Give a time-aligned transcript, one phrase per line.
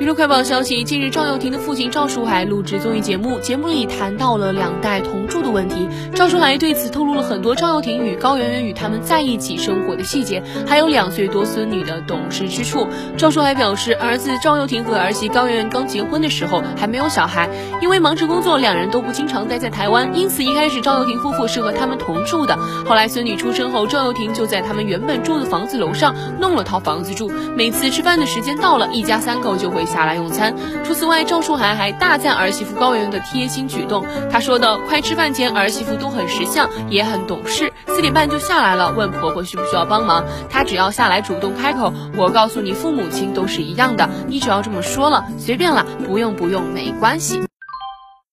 [0.00, 5.86] 娱乐快报消息：近日，赵又廷的父亲赵树海录制综艺节目，节目里谈到了两代同住的问题。
[6.14, 12.86] 赵树海对此透露了很多赵又廷与高圆圆与他们在一起生活的细节，还有两岁多孙女的懂事之处。
[13.18, 17.50] 赵树海表示，儿子赵又廷和儿媳高圆圆刚结婚的时候还没有小孩，
[17.82, 22.56] 因为忙着工作，两人都不经常待在台湾，因此一开始赵又廷夫妇是和他们同住的。
[22.86, 29.84] 后来孙女出生后，赵又廷就在他们原本住的房子楼上弄了套房子住，每次吃饭的时间到了，一家三口就会。
[29.90, 30.54] 下来用餐。
[30.84, 34.06] 除此外，赵树涵还大赞儿媳妇高圆圆的贴心举动。
[34.30, 37.72] 他说的快吃饭前，儿媳妇都很识相，也很懂事。
[37.88, 41.92] 四点半就下来了，问婆婆需不需要帮忙，她只要下来主动开口。
[42.16, 47.40] 我告诉你，父母亲都是一样的，你只要这么说了，随便了，不用不用，没关系。